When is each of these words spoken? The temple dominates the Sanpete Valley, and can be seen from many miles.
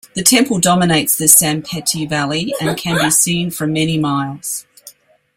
The 0.15 0.23
temple 0.23 0.57
dominates 0.57 1.15
the 1.15 1.25
Sanpete 1.25 2.09
Valley, 2.09 2.55
and 2.59 2.75
can 2.75 2.97
be 2.99 3.11
seen 3.11 3.51
from 3.51 3.71
many 3.73 3.99
miles. 3.99 4.65